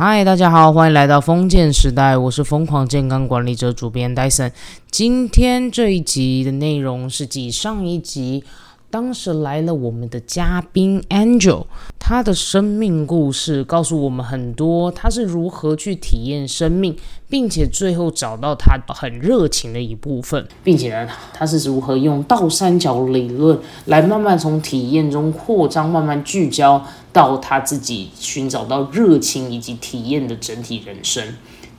[0.00, 4.52] 嗨，大家好，欢迎来到封建时代，我是疯狂健康管理者主编戴森。
[4.92, 8.44] 今天这一集的内容是继上一集。
[8.90, 11.66] 当时来了我们的嘉宾 Angel，
[11.98, 16.96] 他的生命故事告诉我们很多，他是如何去体验生命，
[17.28, 31.22] 并且最后找到他很热情的一部分，并且呢，他是如何用倒三角理论来慢慢从体验中扩张，慢慢聚焦到他自己寻找到热情以及体验的整体人生。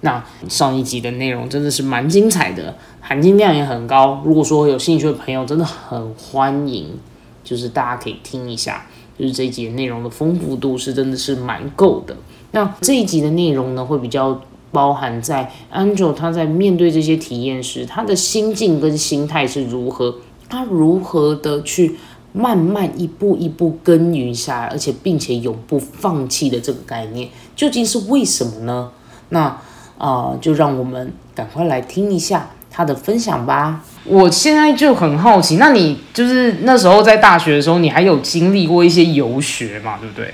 [0.02, 4.22] 那上一集的内容真的是蛮精彩的，含金量也很高。
[4.24, 6.98] 如果说有兴趣的朋友，真的很欢迎，
[7.44, 8.86] 就是大家可以听一下，
[9.18, 12.16] 就是这一集的内容的丰富度是真的是蛮够的。
[12.52, 14.40] 那这一集的内容呢，会比较
[14.72, 20.16] 包含在 Angel 他在面对这些体验时，他的心境跟心态是如何，
[20.48, 21.96] 他如何的去
[22.34, 28.92] 慢慢一步一步耕耘下来，而且并且永不放弃的这个概念，究竟是为什么呢？
[29.30, 29.58] 那
[29.98, 33.84] 啊，就让我们赶快来听一下他的分享吧。
[34.06, 39.98] 我现在就很好奇，那你就是那时候在大学的时候，你还有经历过一些游学嘛？
[40.00, 40.34] 对不对？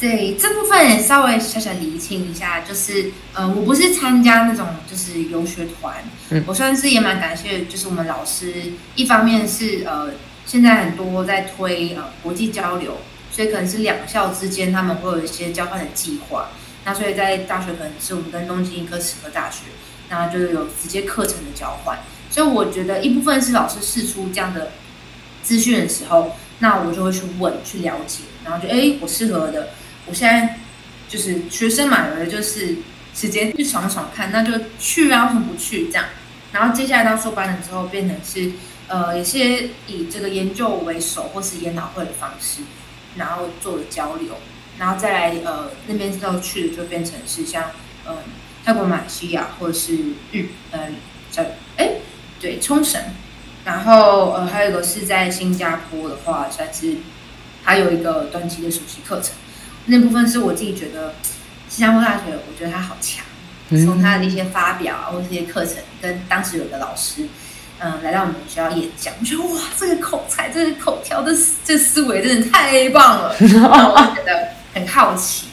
[0.00, 5.96] 对，这部分也稍微小小厘清一下，就是呃，我不是参加那种就是游学团，
[6.30, 10.10] 嗯，我算是也蛮感谢，就是我们老师，一方面是呃，
[10.46, 12.96] 现在很多在推呃国际交流，
[13.30, 16.48] 所以可能是两校之间他们会有一些交换的计划。
[16.86, 19.64] 那所以在大学可能是我们跟东京医科齿科大学，
[20.08, 21.98] 那就是有直接课程的交换。
[22.30, 24.70] 所以我觉得一部分是老师试出这样的
[25.42, 29.68] 资讯的时候，那我就会去问、去了解，然后就哎，我适合的。
[30.06, 30.58] 我现在
[31.08, 32.76] 就是学生嘛，有的就是
[33.14, 36.04] 时间去闯闯看，那就去啊，为什么不去这样？
[36.52, 38.52] 然后接下来到硕班了之后，变成是
[38.88, 42.62] 呃，有些以这个研究为首，或是研讨会的方式，
[43.16, 44.36] 然后做了交流。
[44.78, 47.70] 然后再来，呃，那边之后去的就变成是像，
[48.08, 48.16] 嗯，
[48.64, 49.94] 泰国、马来西亚或者是
[50.32, 50.94] 日，嗯，
[51.30, 51.44] 叫
[51.76, 51.92] 哎，
[52.40, 53.00] 对，冲绳。
[53.62, 56.96] 然后，呃，还有一个是在新加坡的话，算是
[57.62, 59.34] 还有一个短期的暑期课程。
[59.86, 61.14] 那部分是我自己觉得，
[61.68, 63.24] 新加坡大学，我觉得它好强。
[63.84, 67.26] 从他的一些发表啊，或这些课程，跟当时有的老师，
[67.78, 71.32] 嗯，来到我们学校演讲，我觉得哇，这个口才，这个口条的
[71.64, 73.34] 这思维真的太棒了。
[73.40, 74.48] 我觉得。
[74.72, 75.48] 很好奇，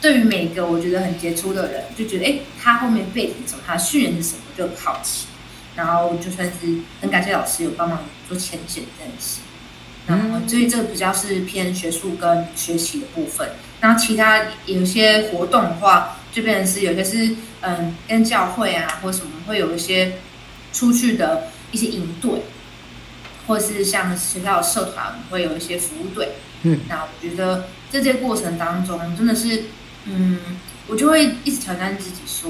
[0.00, 5.26] 对于每个我觉得很杰出的人，就觉得哎，他后面背景什么，他训练是什么，就很好奇。
[5.74, 9.40] 然后就算是很感谢老师有帮忙做前线这件事。
[10.06, 13.48] 然后，所以这个比较是偏学术跟学习的部分。
[13.80, 20.18] 然后其他有些活动的话，就变成是有些是嗯，跟教会啊或什么会有一些
[20.72, 22.42] 出去的一些营队，
[23.46, 26.34] 或是像学校的社团会有一些服务队。
[26.62, 27.66] 嗯，那我觉得。
[27.90, 29.64] 在这过程当中，真的是，
[30.04, 30.38] 嗯，
[30.86, 32.48] 我就会一直挑战自己说，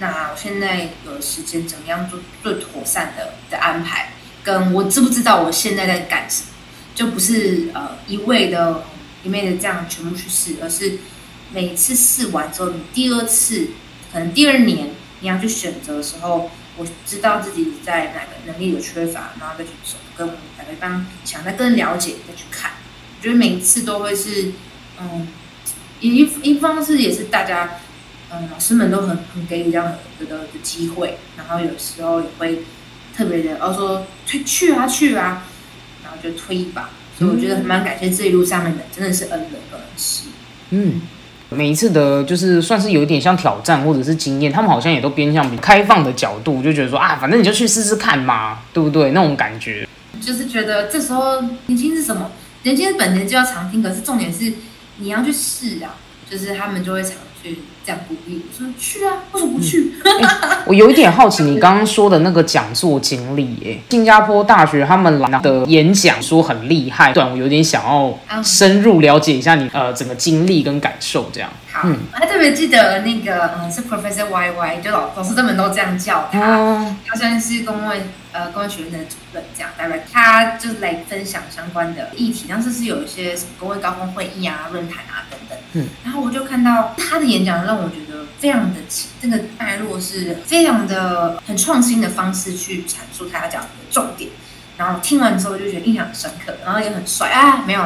[0.00, 4.08] 那我现在有时间怎么样做最妥善的的安排？
[4.42, 6.48] 跟我知不知道我现在在干什么？
[6.96, 8.82] 就不是呃一味的
[9.26, 10.98] 里面的这样全部去试，而是
[11.52, 13.70] 每次试完之后，你第二次
[14.12, 22.70] 可能第二年你要去选择的时候，我知道自己在哪个能力有缺乏，然后再去走，跟哪个方想再更了解再去看。
[23.18, 24.52] 我觉得每一次都会是，
[25.00, 25.26] 嗯，
[25.98, 27.80] 一一方是也是大家，
[28.30, 32.62] 嗯，老师们都很很给予这样的的的机会，然后有时候也会
[33.16, 35.42] 特别的，哦说推去啊去啊，
[36.04, 40.24] 然后就推一把，所以我觉得蛮感谢这一路上面的，真的是恩人跟恩师。
[40.70, 41.00] 嗯，
[41.50, 49.12] 每一次的，就是算是有一点像挑战或者是经验，他们好像也都偏向比开放的角度，就觉得说啊，反正你就去试试看嘛，对不对？
[49.12, 49.88] 那种感觉，
[50.20, 52.30] 就是觉得这时候年轻是什么？
[52.64, 54.52] 年轻的本能就要常听，可是重点是
[54.98, 55.94] 你要去试啊，
[56.28, 57.12] 就是他们就会常
[57.42, 59.92] 去这样鼓励，说去啊，为什么不去？
[60.66, 71.48] 我有一点好奇，你刚刚说的那个讲座经历，哎，新加坡大学他们来的演讲说很厉害，对，我有点想要深入了解一下你呃整个经历跟感受，这样。
[71.70, 78.02] 好，我还特别记得那个，嗯，是 Professor Y Y，就老老师他们都这样叫他，他算是公卫
[78.32, 88.80] 呃公卫学院的主任，这样，大概他就是来分享相关的议题，当时是有一些什么公卫高峰会议啊、论坛啊等等，嗯，然后我就看到他的演讲，让我觉得非常的
[89.20, 94.30] 这个脉络是非常的很创新的方式去阐述他要讲的重点。
[94.78, 97.82] 然后听完之后就觉得印象很深刻，然后也很帅啊，没有，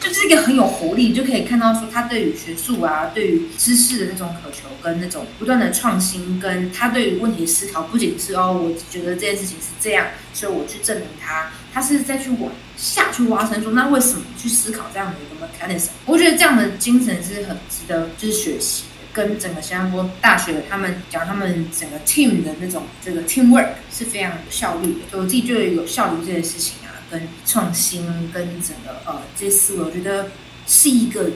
[0.00, 15.88] 就是一个很有活力，就可以看到说他对于学术啊，对于知识的那种渴求跟那种不断的创新，跟他对于问题的思考，不仅是哦，我觉得这件事情是这样，所以我去证明他，他是在去玩下去挖深说，那为什么去思考这样的一个 mechanism？
[16.06, 18.88] 我觉得这样的精神是很值得就是学习的。
[19.10, 25.00] 跟整个新加坡大学他们讲，他们整个 team 的那种这个 teamwork 是非常有效率的。
[25.10, 30.30] 就我自己觉得有效率这件事情啊，跟创新跟整个呃这些思维，我觉得
[30.68, 31.30] 是一个，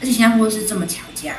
[0.00, 1.36] 而且新加坡是这么强加，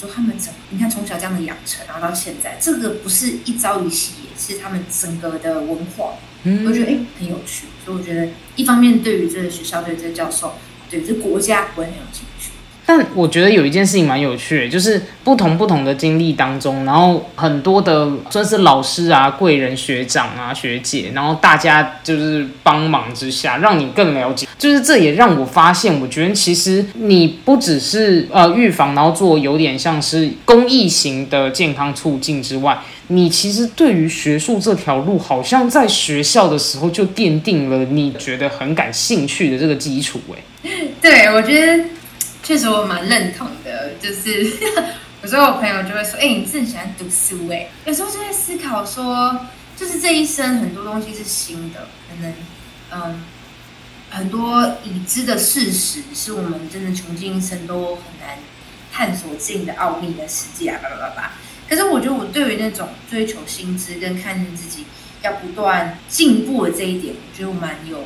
[0.00, 6.14] 就他们整你看从小这样的养成，然后到现在，这个不是一朝一夕，是他们整个的文化。
[6.66, 10.54] 我觉得哎很有趣，所以我觉得一方面对于这个学校，对这个教授，
[10.90, 12.50] 对这国家我也很有兴趣。
[12.86, 24.46] 但我觉得有一件事情蛮有趣的，就是不同不同的经历当中，然后很多的算是老师啊、贵人、学长啊、学姐，然后大家就是帮忙之下，让你更了解。
[24.58, 40.20] 就是这也让我发现，我觉得其实你不只是呃预防，然后做有点像是公益型的健康促进之外，你其实对于学术这条路，好像在学校的时候就奠定了你觉得很感兴趣的这个基础。
[40.32, 40.70] 哎，
[41.00, 41.84] 对我觉得。
[42.46, 44.44] 确实我蛮认同的，就是
[45.24, 52.34] 有时候我朋友就会说：“哎，你是很喜欢读书哎。”有时候就在思考说，就是这一生很多东西是新的，可能
[52.92, 53.22] 嗯，
[54.10, 58.36] 很多已知的事实是我们真的穷尽一生都很难
[58.92, 61.32] 探索自己的奥秘的世界啊，叭叭叭叭。
[61.68, 64.84] 可是我觉得我对于那种追求薪资跟看见自己
[65.22, 68.04] 要不断进步的这一点，我觉得我蛮有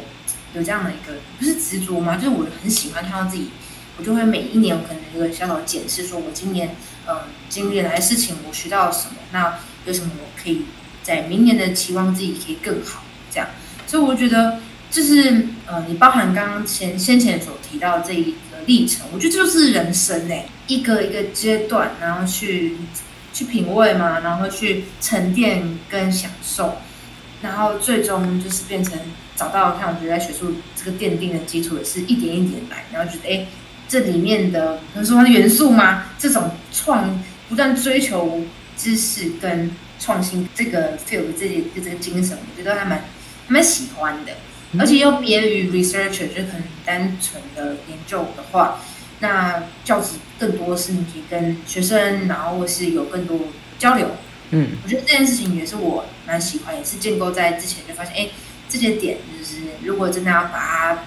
[0.54, 2.16] 有这样的一个不是执着吗？
[2.16, 3.50] 就是我很喜欢看到自己。
[4.00, 6.76] 我就会每一年，我可能有个小小的检视，说我今年
[7.08, 7.16] 嗯
[7.48, 10.62] 经历了哪些事情，我学到了什么，那有什么我可以
[11.02, 13.48] 在明年的期望自己可以更好，这样。
[13.88, 22.76] 所以我觉得就是呃，你包含刚刚前先前所提到这一个历程，我觉得就是人生诶，一个一个阶段，然后去
[23.32, 26.78] 去品味嘛，然后去沉淀跟享受，
[27.42, 28.98] 然后最终就是变成
[29.36, 33.46] 找到，看我觉得在学术这个奠定的基础，也是一点一点来，然后觉得哎。
[33.90, 36.08] 这里面的能说它的元素吗？
[36.18, 38.42] 这种创不断追求
[38.76, 43.02] 知识跟创新这个 feel 这些这个精神，我觉得还蛮
[43.46, 44.32] 蛮喜欢的。
[44.78, 48.78] 而且又别于 researcher，就很单纯的研究的话，
[49.20, 53.38] 那教职更多是你可以跟学生，然后或是有更多
[53.78, 54.08] 交流。
[54.50, 58.28] 嗯，我觉得这件事情也是我蛮喜欢，也是建构在之前就发现，哎，
[58.68, 60.98] 这些点就是如果真的要把它。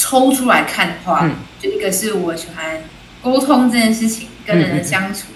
[0.00, 1.28] 抽出来看的话，
[1.58, 2.84] 就一个是我喜欢
[3.20, 5.26] 沟通这件事情，跟人的相处，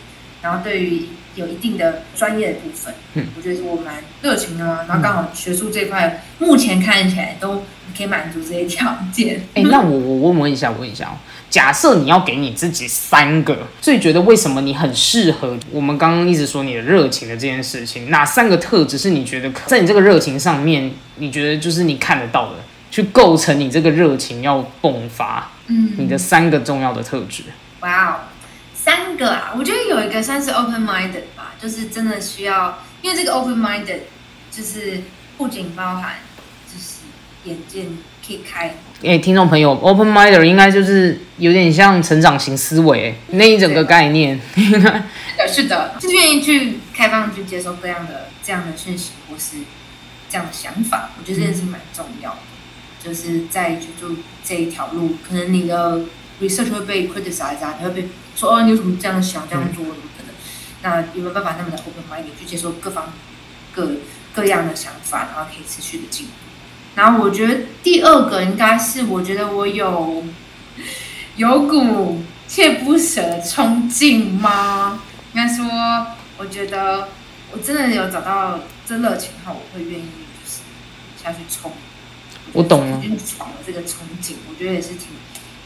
[0.40, 4.84] 然后对于有一定的专业的部分，嗯，我觉得是我蛮热情的嘛。
[4.86, 7.64] 然后刚好学术这块目前看起来都
[7.96, 9.42] 可以满足这些条件。
[9.54, 11.18] 哎，那我我我问一下，我问一下哦，
[11.52, 22.54] 假设你要给你自己三个最觉得为什么你很适合我们刚刚一直说你的热情的这件事情，哪三个特质是你觉得在你这个热情上面，你觉得就是你看得到的？
[22.90, 27.42] 去构成你这个热情要迸发，嗯，你的三个重要的特质。
[27.80, 28.16] 哇哦，
[28.74, 29.52] 三个啊！
[29.54, 34.00] 我觉得有一个算是 open minded 吧，就是真的需要，因为这个 open minded
[34.50, 35.02] 就是
[35.36, 36.14] 不仅包含
[36.66, 37.00] 就是
[37.44, 37.84] 眼界
[38.26, 38.74] 可以开。
[39.04, 44.40] 哎，听众朋友，open minded 应该就是有点像成长型思维那一整个概念。
[45.52, 49.56] 是的，就是愿意去开放去接受各样的这样的讯息或是
[50.30, 52.38] 这样的想法，我觉得这件事蛮重要的。
[53.02, 56.02] 就是在就就这一条路，可能你的
[56.40, 60.32] research 会被 criticize 啊，你会被说哦，你有什么这样想、这样做什么的？
[60.82, 63.12] 那有没有办法那么的 open mind 去接受各方
[63.74, 63.90] 各
[64.32, 66.32] 各样的想法，然后可以持续的进步？
[66.94, 70.22] 然后我觉得第二个应该是，我觉得我有
[71.36, 75.02] 有股锲不舍的冲劲吗？
[75.32, 75.64] 应该说，
[76.36, 77.08] 我觉得
[77.50, 80.60] 我真的有找到这热情后，我会愿意就是
[81.22, 81.72] 下去冲。
[82.52, 85.08] 我懂了，闯了这个憧憬，我觉得也是挺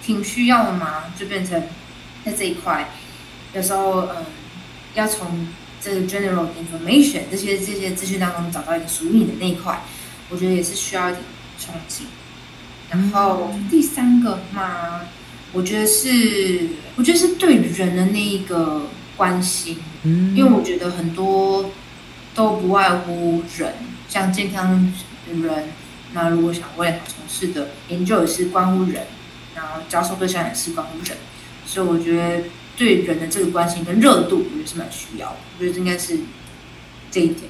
[0.01, 1.61] 挺需要的嘛，就变成
[2.25, 2.89] 在这一块，
[3.53, 4.25] 有时候嗯，
[4.95, 5.49] 要从
[5.81, 9.83] 这个 general information 这些这些资讯当中找到一个属于你的那一块，
[10.31, 11.23] 我觉得也是需要一点
[11.59, 12.03] 憧憬。
[12.91, 15.01] 然后第三个嘛，
[15.53, 18.83] 我觉得是我觉得是对人的那一个
[19.17, 21.71] 关心，嗯，因为我觉得很多
[22.35, 23.75] 都不外乎人，
[24.09, 24.93] 像健康
[25.27, 25.69] 人。
[26.13, 29.05] 那如果想未来从事的研究也是关乎人，
[29.55, 31.17] 然后教授对象也是关乎人，
[31.67, 32.45] 所以我觉得
[32.77, 35.37] 对人的这个关心跟热度，我觉得是蛮需要。
[35.59, 36.19] 我觉得应该是
[37.11, 37.43] 这一点，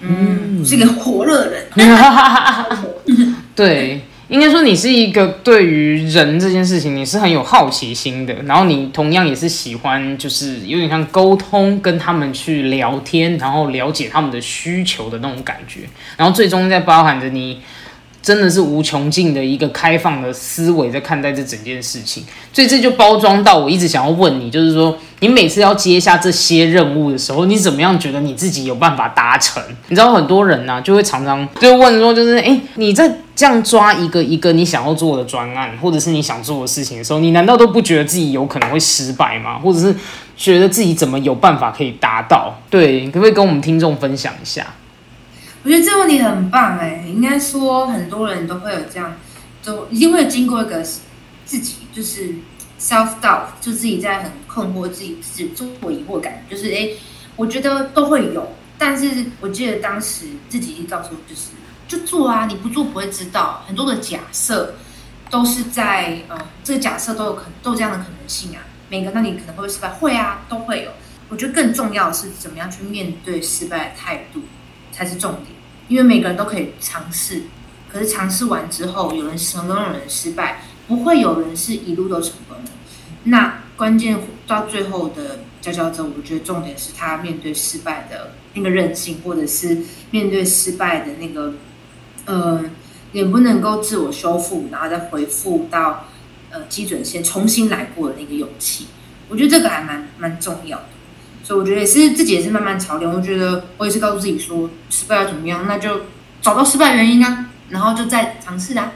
[0.00, 1.66] 嗯，是一个火热人。
[3.54, 15.80] 对，应该说你是一个对于人这件事情你是很有好奇心的，然后你同样也是喜欢，就是有点像沟通，跟他们去聊天，然后了解他们的需求的那种感觉，
[16.16, 17.60] 然后最终在包含着你。
[18.20, 29.62] 真的是无穷尽的一个开放的思维在看待这整件事情，所以这就包装到我一直想要问你，就是说你每次要接下这些任务的时候，你怎么样觉得你自己有办法达成？
[29.88, 39.58] 你知道很多人呢就会常常就问说，就是哎，你在这样抓一个一个你想要做的专案，或者是你想做的事情的时候，你难道都不觉得自己有可能会失败吗？
[39.58, 39.94] 或者是
[40.36, 42.54] 觉得自己怎么有办法可以达到？
[42.68, 44.66] 对，可不可以跟我们听众分享一下？
[45.64, 49.16] 我觉得这个问题很棒哎，应该说很多人都会有这样，
[49.64, 50.82] 都一定会经过一个
[51.44, 52.34] 自己就是
[52.80, 56.90] self doubt，就自己在很困惑，自己自己自我疑惑感，就是哎，
[57.36, 61.50] 我觉得都会有，但是我记得当时自己告诉我就是
[61.88, 64.76] 就做啊，你不做不会知道，很多的假设
[65.28, 70.90] 都是在呃这个假设都有可能都有这样的可能性啊，每个那你可能会失败，会啊都会有，
[71.28, 74.42] 我觉得更重要的是怎么样去面对失败的态度。
[74.98, 75.46] 才是重点，
[75.86, 77.42] 因为每个人都可以尝试，
[77.88, 82.72] 可是尝试完之后，有人成功，有人失败，不会有人是一路都成功的。
[83.22, 91.54] 那关键到最后的佼佼者，我觉得重点是他面对失败的那个韧性，或者是面对失败的那个，
[92.24, 92.64] 呃，
[93.12, 96.06] 能不能够自我修复，然后再回复到
[96.50, 98.88] 呃基准线，重新来过的那个勇气，
[99.28, 100.84] 我觉得这个还蛮蛮重要的。
[101.48, 103.10] 所以我觉得也是自己也是慢慢操练。
[103.10, 106.02] 我觉得我也是告诉自己说，失败要怎么样，那就
[106.42, 108.92] 找到失败原因啊，然后就再尝试啊，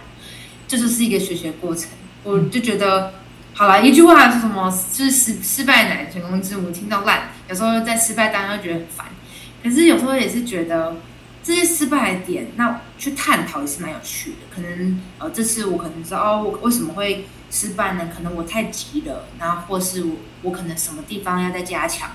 [0.69, 1.89] 这就是一个学习的过程。
[2.25, 3.15] 我就觉得，
[3.55, 4.71] 好了，一句话是什么？
[4.93, 6.71] 就是失失败乃成功之母。
[6.71, 9.07] 听到烂，有时候在失败当中觉得很烦，
[9.63, 10.97] 可是有时候也是觉得
[11.43, 14.37] 这些失败的点，那去探讨也是蛮有趣的。
[14.55, 18.11] 可能呃，这次我可能知道哦，我为什么会失败呢？
[18.15, 22.11] 可能我太急了，然后或是我我可能什么地方要再加强。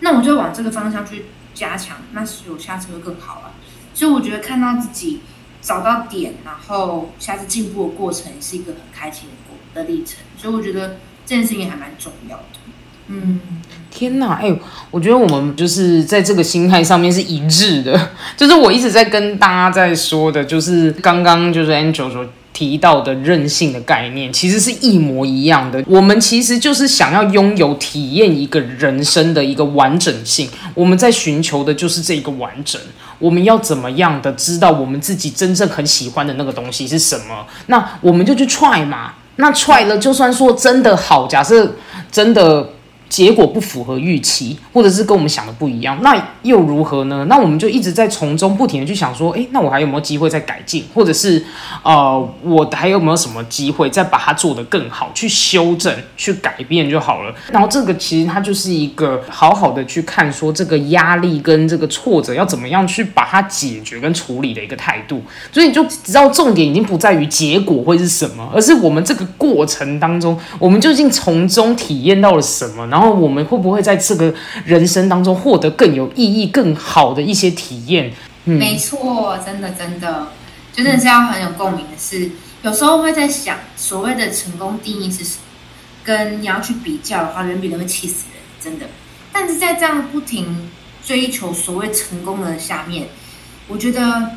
[0.00, 3.52] 那我就往这个方向去加强，那是我下次会更好了。
[3.94, 5.20] 所以我觉得看到自己
[5.60, 10.18] 找到点，然后下次进步的过程，是一个很开心的过的历程。
[10.36, 12.44] 所以我觉得这件事情还蛮重要的。
[13.08, 13.40] 嗯，
[13.90, 14.54] 天哪，哎，
[14.90, 18.10] 我觉得我们就是在这个心态上面是一致的。
[18.36, 22.26] 就是我一直在跟大家在说的，就是刚刚就是 Angel 说。
[22.58, 25.80] 提到的韧性的概念其实是一模一样的。
[25.86, 32.80] 我们其实就是想要拥有体验一个人生的一个完整性，我们在寻求的就是这个完整。
[33.20, 37.46] 我们要怎么样的知道我们自己真正很喜欢的那个东西是什么？
[37.66, 39.12] 那我们就去 try 嘛。
[39.36, 41.76] 那 try 了，就算说真的好，假设
[42.10, 42.70] 真的。
[43.08, 47.24] 结果不符合预期，或者是跟我们想的不一样，那又如何呢？
[47.28, 51.42] 那我们就一直在从中不停的去想说，诶，那我还有没有机会再改进，或者是
[51.82, 57.34] 呃，我还有没有什么机会再把它做得更好，去修正、去改变就好了。
[57.50, 65.22] 然后这个其实它就是一个好好的去看说这个压力跟这个挫折要怎么样去把它解决跟处理的一个态度。
[65.50, 72.97] 所以你就知道重点已经不在于结果会是什么，而是我们这个过程当中，我们究竟从中体验到了什么呢？
[72.98, 78.12] 然后我们会不会在这个人生当中获得更有意义、更好的一些体验？
[78.42, 80.26] 没错，真的真的，
[80.72, 82.28] 真的是要很有共鸣的是，
[82.62, 85.42] 有时候会在想，所谓的成功定义是什么？
[86.02, 88.86] 跟你要去比较的话，人比人会气死人，真的。
[89.32, 90.68] 但是在这样不停
[91.04, 93.06] 追求所谓成功的下面，
[93.68, 94.32] 我觉得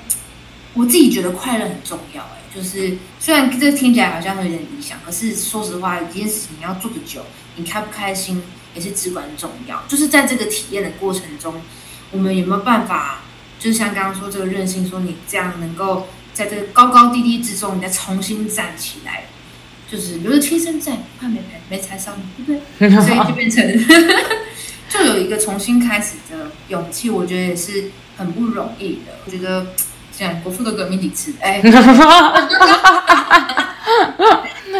[0.76, 2.22] 我自己觉得快乐很重要。
[2.22, 7.22] 哎，就是虽然这听起来好像有点理想，可是说实话，一件事情你要做的久。
[7.58, 8.42] 你开不开心
[8.74, 11.62] 也是至关重要，就是在这个体验的过程中，
[12.12, 13.20] 我们有没有办法，
[13.60, 19.26] 就像刚刚说这个韧性，说你这样能够在这个高高低低之中，你再重新站起来，
[19.92, 22.90] 就是留着天生在，怕没没没踩伤，对不对？
[23.06, 23.62] 所以就变成
[24.88, 29.20] 就有一个重新开始的勇气，我觉得也是很不容易的。
[29.26, 29.74] 我觉得
[30.44, 31.62] 国父的革命理智，哎。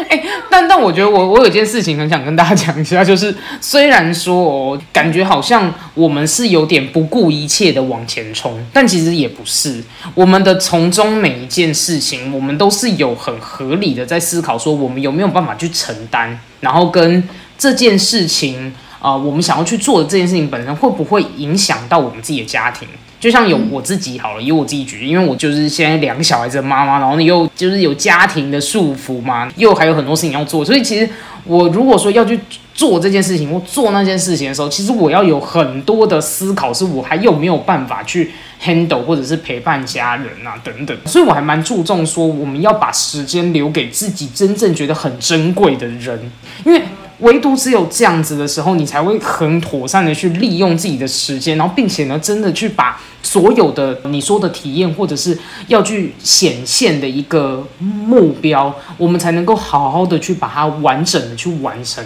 [0.08, 9.82] 哎，但但我觉得我我有件事情很想跟大家讲一下，就是虽然说哦，感觉好像我们是有点不顾一切的往前冲，但其实也不是。
[10.14, 17.22] 我们的从中每一件事情，我们都是有很合理的在思考，说我们有没有办法去承担，然后跟
[17.56, 18.72] 这件事情
[19.02, 22.86] 啊，我们想要去做的这件事情本身会不会影响到我们自己的家庭。
[23.18, 31.08] 就像有我自己好了，以我自己举例，因为我就是现在两个小孩子的妈妈，然后你又就是有家庭的束缚嘛，又还有很多事情要做，所以其实
[31.44, 32.38] 我如果说要去
[32.74, 46.18] 做这件事情或做那件事情的时候，其实我要有很多的思考，是我还有没有办法去 handle 或者是陪伴家人啊等等，所以我还蛮注重说我们要把时间留给自己真正觉得很珍贵的人，
[46.66, 46.82] 因为。
[47.22, 55.36] 唯独只有这样子的时候，你才会很妥善的去利用自己的时间，然后并且呢，真的去把所有的你说的体验或者是
[55.68, 62.04] 要去显现的一个目标，我们才能够好好的去把它完整的去完成。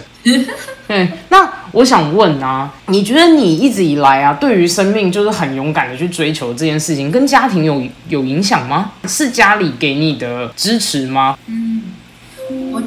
[0.87, 8.91] 对，那我想问啊，你觉得你一直以来啊，对于生命就是很勇敢的去追求这件事情，跟家庭有有影响吗？
[9.05, 11.37] 是家里给你的支持吗？
[11.47, 11.66] 嗯，我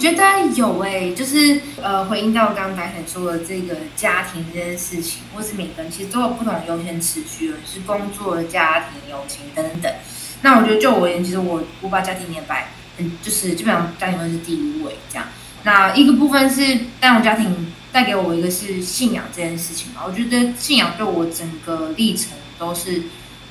[0.00, 0.24] 觉得
[0.56, 9.92] 有诶、就是呃，回应到刚刚白晨说的这个家庭这件事情，或是每个人其实都有不同的优先次序，有是工作、家庭、友情等等。
[10.40, 15.28] 那我觉得就我而言，其实我我把家庭也摆，嗯，就是基本上家庭会是第一位这样。
[15.64, 23.02] 那一个部分是，但我家庭带给我一个是信仰这件事情嘛，我觉得信仰对我整个历程都是，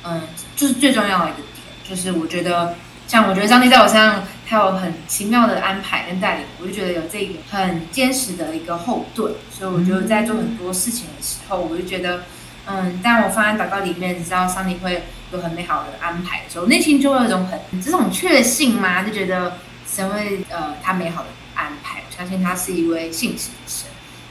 [0.04, 0.24] 嗯，
[0.56, 2.76] 就是最重要的一个点，就是我觉得，
[3.08, 12.24] 像我觉得上帝在我身上，他有很奇妙的安排跟带领，我就觉得有这个很坚实的一个后盾，所以我觉得在做很多事情的时候，我就觉得，
[12.66, 23.88] 嗯，当我放在祷告里面，知道上帝会有很美好的安排的时候，内心就会有一种很这种确信嘛，就觉得神会呃他美好的安排，我相信他是一位信实的神。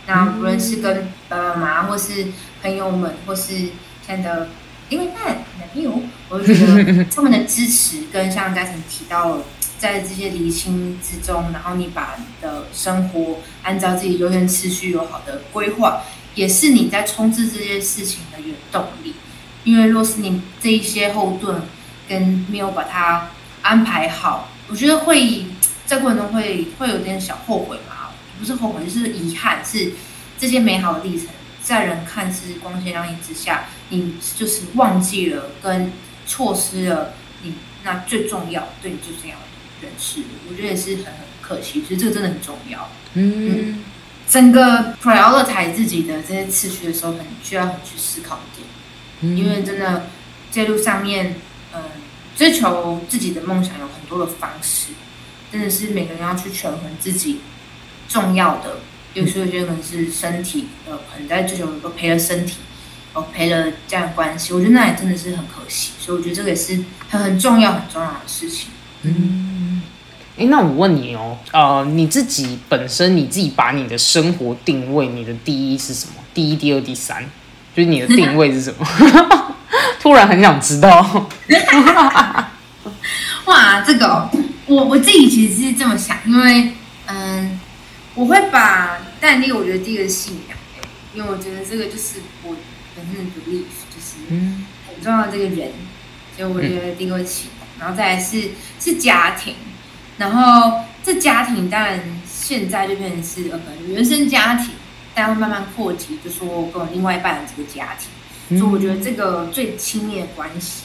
[0.08, 2.26] 那无论是跟爸爸妈妈，或是
[2.60, 3.68] 朋友们，或是
[4.04, 4.48] 现在的
[4.88, 5.26] 另外一半
[5.60, 9.44] 男朋友，我就觉得他们的支持跟像嘉诚提到了，
[9.78, 16.02] 在这些厘清之中，然后你把你的生活按照自己优先次序有好的规划，
[16.34, 19.14] 也是你在冲刺这些事情的原动力。
[19.64, 21.62] 因为若是你这一些后盾
[22.08, 23.30] 跟没有把它
[23.62, 25.44] 安排好，我觉得会
[25.86, 27.94] 在过程中会会有点小后悔嘛。
[28.38, 29.92] 不是后悔，就是遗憾，是
[30.38, 31.26] 这些美好的历程，
[31.60, 35.92] 在人看似光鲜亮丽之下，你就是忘记了跟
[36.24, 39.36] 错失了你那最重要、对你最重要
[39.80, 41.82] 人事，我觉得也是很很可惜。
[41.84, 42.90] 所以这个真的很重要。
[43.14, 43.82] 嗯，
[44.28, 50.06] 整个 prioritize 自己的这些次序的时候，很需要很去思考一点，因为真的
[50.50, 51.36] 这路上面，
[51.74, 51.82] 嗯，
[52.36, 54.92] 追求自己的梦想有很多的方式，
[55.50, 57.40] 真的是每个人要去权衡自己。
[58.10, 58.78] 重要的，
[59.12, 62.56] 有时候有些可能是身体，呃，可能在追求都赔了身体，
[63.12, 68.70] 哦，赔了家人关系，我觉得那也真的是很可惜，所以我觉得这个也是很很重要、很重要的事情。
[69.02, 69.47] 嗯，
[70.38, 76.12] 哎，那我问你哦，呃，你自己本身你自己把你的生活定位，你的第一是什么？
[76.32, 77.24] 第一、第二、第三，
[77.74, 78.86] 就是你的定位是什么？
[80.00, 81.28] 突然很想知道。
[83.46, 84.30] 哇，这个
[84.66, 86.72] 我我自己其实是这么想，因为
[87.06, 87.60] 嗯。
[88.14, 90.58] 我会把，但第一个我觉得第一个是信仰，
[91.14, 92.56] 因为我觉得这个就是我
[92.96, 94.16] 本身的 belief，就是
[94.88, 95.70] 很重要的这个人，
[96.36, 99.54] 所以我觉得第一个启动，然后再来是是家庭，
[100.18, 104.70] 然后这家庭当然现在就变成是呃可能原生家庭，
[105.14, 110.82] 但会慢慢扩及，就说跟我另外一半的这个家庭，所以我觉得这个最亲密的关系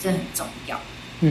[0.00, 0.80] 这很重要。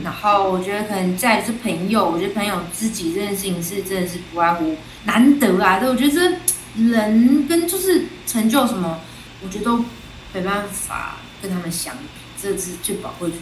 [0.04, 5.80] 然后我觉得可能再是朋友，我觉得朋友知己这件事情是真的是不外乎难得啊。
[5.80, 9.00] 对，我觉得这人跟就是成就什么，
[9.42, 9.86] 我觉得都
[10.34, 12.04] 没办法跟他们相比，
[12.42, 13.36] 这是最宝贵、的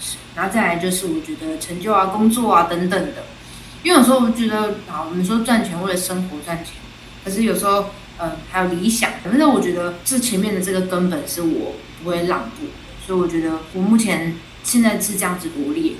[0.00, 0.16] 事。
[0.34, 3.22] 然后再来就是我觉得成就啊、工作啊等等的，
[3.84, 6.74] 因为有时候我觉得啊，我们说赚钱为了生活赚钱，
[7.24, 12.66] 可是有时候嗯还有理想，反正我觉得这前面的这个根本是我不会让步，
[13.06, 14.34] 所以我觉得我目前。
[14.66, 15.92] 现在是这样子罗列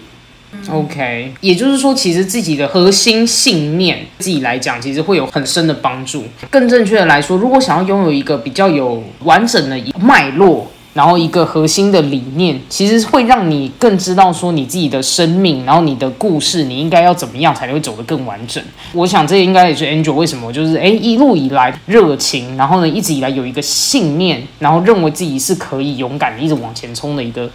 [0.70, 6.24] ，OK，也就是说，其实自己的核心信念，自己来讲，其实会有很深的帮助。
[6.48, 18.62] 更正确的来说，如果想要拥有一个比较有完整的脉络，然后一个核心的理念，其实会让你更知道说你自己的生命，然后你的故事，你应该要怎么样才会走得更完整。
[18.92, 27.50] 我想这应该也是 Angel 为什么就是诶一路以来热情，然后呢一直以来有一个信念，然后认为自己是可以勇敢的一直往前冲的一个。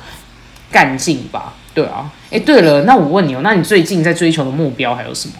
[0.71, 5.33] 干劲吧，对啊，诶，对了，那我问你哦，那你最近在追求的目标还有什么？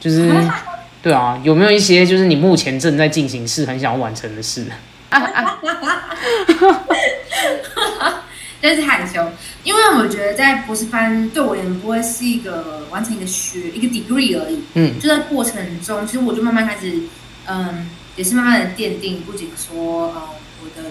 [0.00, 0.32] 就是，
[1.02, 4.64] 对啊，有没有一些就是你目前正在进行式很想要完成的事？
[8.60, 9.30] 真是害羞，
[9.62, 17.02] 因为我觉得在博士班对我而言不会是一个完成一个学一个 degree 而已，嗯，就在过程中，其实我就慢慢开始，
[17.46, 20.22] 嗯，也是慢慢的奠定，不仅说，呃，
[20.62, 20.88] 我的。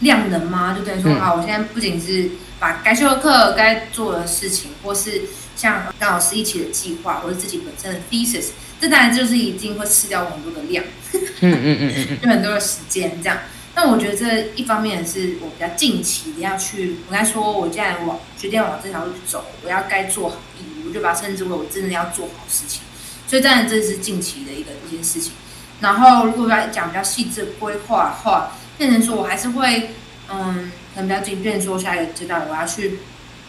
[0.00, 0.76] 量能嘛？
[0.76, 5.22] 就等于说啊，我现在不仅是把该修的课、该做的事情，或是
[5.54, 8.46] 像跟老师一起的计划，或者自己本身的 thesis，
[8.80, 13.38] 这当然就是一定会吃掉很多的量，嗯嗯嗯嗯， 就很多的时间这样。
[13.74, 22.82] 但我觉得这一方面是我比较近期的要去，我该说，我既然往决定往这条路去走，我要该做好义务，我就把它称之为我真的要做好事情。
[23.26, 25.32] 所以当然这是近期的一个一件事情。
[25.80, 29.90] 然后如果要讲比较细致的规划的话，变成说我还是会，
[30.30, 32.98] 嗯，可能比较紧，变成说下一个阶段我要去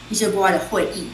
[0.09, 1.07] 一些国外的会议，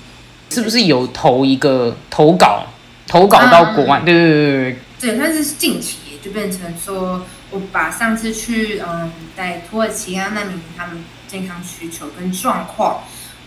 [0.51, 2.67] 是不是有投一个投稿，
[3.07, 4.01] 投稿到国外？
[4.05, 13.03] 对对对对对，但是近期就变成说我把上次去嗯在土耳其啊难民他们健康需求跟状况，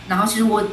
[0.07, 0.67] 然后其实我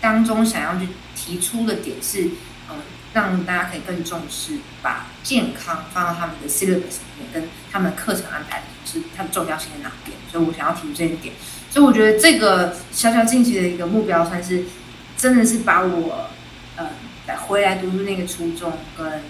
[0.00, 2.24] 当中想要去提出的点是。
[2.70, 2.76] 嗯
[3.12, 10.16] 让大家可以更重视，把健康放到他们的 syllabus 里面，跟他们的课程安排是它的重要性在哪边。
[10.30, 11.34] 所以我想要提出这一点。
[11.68, 14.62] 所以我觉得这个小小近期的一个目标，算是
[15.16, 16.30] 真的是把我
[16.76, 16.86] 呃
[17.48, 19.24] 回来读书那个初衷跟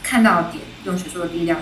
[0.00, 1.60] 看到的点，用学术的力量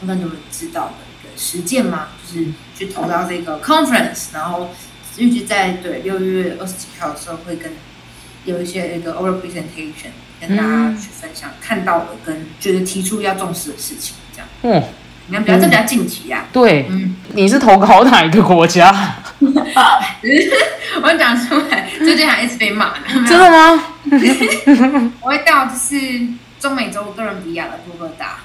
[0.00, 4.70] 让更多人知道的一个实践嘛，就是去投到这个 conference，然后
[5.18, 7.72] 预计在对六月二十几号的时候会跟
[8.44, 10.10] 有一些一个 over presentation。
[10.38, 14.46] 跟大家去分享看到的跟觉得提出要重视的事情，这样。
[14.64, 14.84] 嗯，
[15.28, 16.44] 你看，比较这比较近期呀。
[16.52, 19.16] 对，嗯，你是投考哪一个国家？
[19.40, 22.92] 我讲出来，最近还一直被骂。
[23.26, 23.82] 真的吗？
[25.22, 25.96] 我会到就是
[26.60, 28.40] 中美洲哥伦比亚的波哥大。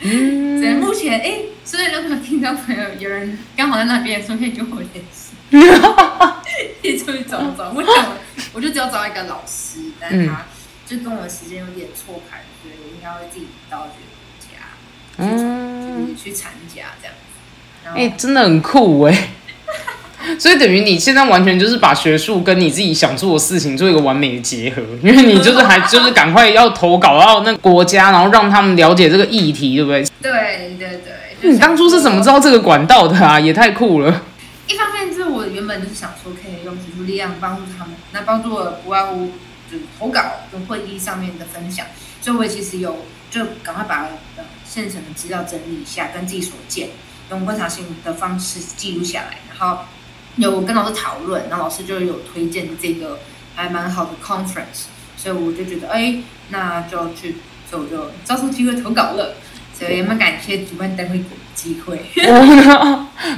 [0.00, 5.34] 目前，哎，所以如果听到朋友有人刚好在那边，说可以跟我联系。
[6.82, 7.72] 可以出去走走。
[7.72, 8.16] 目前我
[8.54, 10.46] 我就只有找一个老师，但他。
[10.86, 14.08] 就跟我的时间有点错开，所以我应该会自己到这个
[14.40, 14.56] 家，
[15.18, 17.90] 嗯，就是去参加这样子。
[17.94, 19.28] 哎，真的很酷哎！
[20.38, 30.02] 所以等于你现在完全就是把学术跟你自己想做的事情做一个完美的结合， 因为你就是还就是赶快要投稿到那国家，然后让他们了解这个议题，对不对？
[30.20, 31.50] 对对对。
[31.50, 33.38] 你当初是怎么知道这个管道的啊？
[33.38, 34.22] 也太酷了！
[34.66, 39.30] 一方面就是我原本就是想说可以用学术力量帮助他们，那帮助我不外乎。
[39.70, 40.18] 就投稿
[40.50, 41.84] 跟会议上面的分享，
[42.22, 46.88] 所以我其实有就赶快把呃现成的资料整理一下，跟自己所见
[47.30, 49.80] 用观察性的方式记录下来，然后
[50.38, 53.18] 有跟老师讨论，然后老师就有推荐这个
[53.54, 57.36] 还蛮好的 conference，所以我就觉得哎，那就要去，
[57.68, 59.34] 所以我就抓住机会投稿了，
[59.78, 61.20] 所以蛮感谢主办单位。
[61.58, 61.98] 机会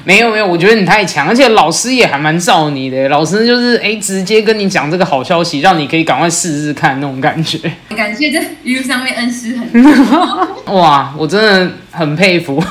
[0.05, 3.09] 没有没有，我觉得你太强，而且老师也还蛮照你的。
[3.09, 7.59] 老师就是哎，直接跟你讲这个好消息，让你可以赶快试试看那种感觉。
[7.97, 9.73] 感谢这一路上面恩师很
[10.77, 12.63] 哇，我真的很佩服。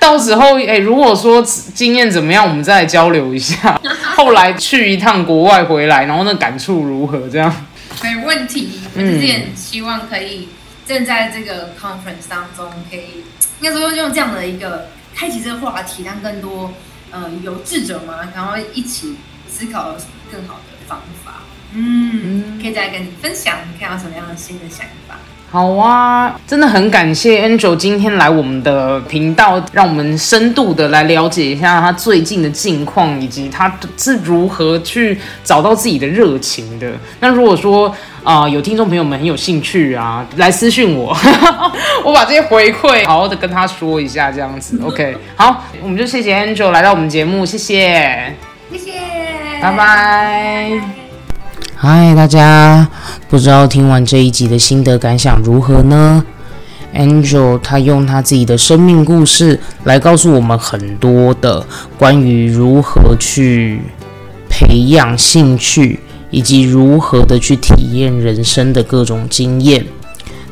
[0.00, 3.80] 到时候哎，如果说经验怎么样，我们再来交流一下。
[4.16, 7.28] 后来去一趟国外回来，然后那感触如何？
[7.28, 7.54] 这样
[8.02, 8.70] 没问题。
[8.96, 9.22] 嗯，
[9.54, 10.48] 希望可以
[10.90, 13.22] 正在这个 conference 当中可以。
[13.60, 16.74] 应该说用这样的一个开启这个话题，让更多
[17.12, 19.14] 呃有志者嘛，然后一起
[19.48, 21.42] 思考有什么更好的方法。
[21.72, 25.16] 嗯，可以再跟你分享，看到什么样的新的想法。
[25.52, 36.92] 好啊，真的很感谢 Angel 今天来我们的频道，让我们深度的来了解一下他最近的近况，以及他是如何去找到自己的热情的。
[37.18, 41.16] 那如果说啊，有听众朋友们很有兴趣啊，来私讯我，
[42.04, 44.80] 我把这些回馈好好的跟他说一下，这样子。
[44.84, 48.36] OK，好，我们就谢谢 Angel 来到我们节目，谢谢，
[48.70, 48.92] 谢谢，
[49.60, 50.80] 拜拜。
[51.74, 52.86] 嗨，大家，
[53.30, 56.24] 不知道听完这一集的心得感想如何呢
[56.92, 61.64] ？Angel 他用他自己的生命故事来告诉我们很多的
[61.96, 63.80] 关于如何去
[64.48, 66.00] 培养兴趣，
[66.32, 69.86] 以及如何的去体验人生的各种经验。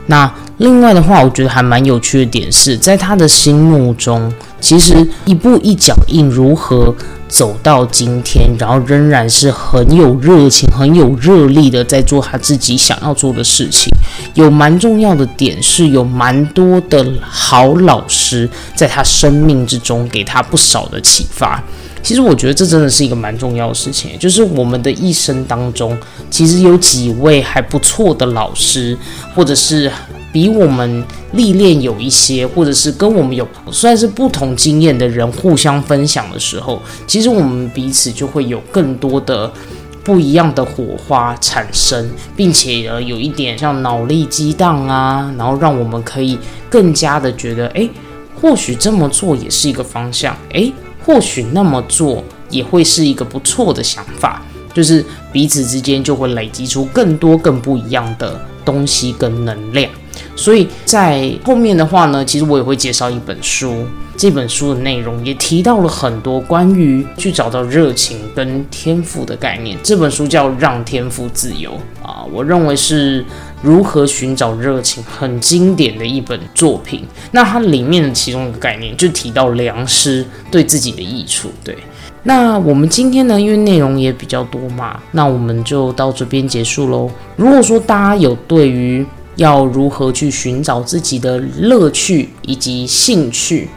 [0.07, 6.95] 那另外的话，我觉得还蛮有趣的点是在他的心目中，其实一步一脚印如何。
[7.29, 13.93] 走到今天，然后仍然是很有热情、很有热力的在做他自己想要做的事情。
[14.33, 21.63] 有蛮重要的点是，有蛮多的好老师在他生命之中给他不少的启发。
[22.03, 25.95] 其实我觉得这真的是一个蛮重要的事情，就是我们的一生当中，
[26.31, 28.97] 其实有几位还不错的老师，
[29.35, 29.93] 或者是。
[30.33, 39.51] 比我们历练有一些，或者是跟我们有算是不同经验的人互相分享的时候，其实我们彼此就会有更多的
[40.05, 46.39] 不一样的火花产生，并且呃有一点像脑力激荡啊，然后让我们可以
[46.69, 47.89] 更加的觉得，哎，
[48.41, 50.71] 或许这么做也是一个方向，哎，
[51.05, 54.43] 或许那么做也会是一个不错的想法，
[54.75, 59.91] 就是彼此之间就会累积出更多更不一样的东西跟能量。
[60.37, 63.85] 所以在后面的话呢，其实我也会介绍一本书。
[64.17, 69.79] 这本书的内容也提到了很多关于去找到热情跟天赋的概念。
[69.81, 71.71] 这本书叫《让天赋自由》
[72.05, 73.25] 啊，我认为是
[73.63, 77.05] 如何寻找热情，很经典的一本作品。
[77.31, 81.53] 那它里面的其中一个概念就提到良师对自己的益处。
[81.63, 81.79] 对，
[82.25, 87.09] 那我们今天呢，因为内容也比较多嘛，那我们就到这边结束喽。
[87.37, 89.07] 如果说大家有对于
[89.39, 93.71] 要如何去寻找自己的乐趣以及兴趣，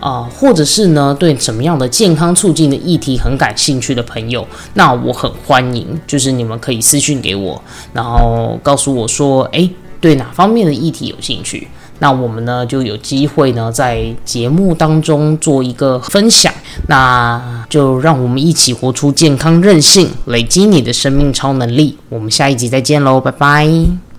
[0.00, 7.62] 啊，或者是呢，对什么样的健康促进的议题很感兴趣的朋友，那我很欢迎，就是你们可以私信给我，
[7.92, 16.50] 然后告诉我说，诶，对哪方面的议题有兴趣，那我们呢就有机会呢在节目当中做一个分享，
[16.88, 21.98] 那就让我们一起活出健康韧性，累积你的生命超能力。
[22.08, 24.13] 我们下一集再见喽，拜拜。